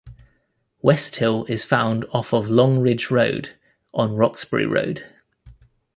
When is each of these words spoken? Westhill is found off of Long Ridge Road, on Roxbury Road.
Westhill 0.83 1.45
is 1.47 1.63
found 1.63 2.05
off 2.11 2.33
of 2.33 2.49
Long 2.49 2.79
Ridge 2.79 3.11
Road, 3.11 3.51
on 3.93 4.15
Roxbury 4.15 4.65
Road. 4.65 5.03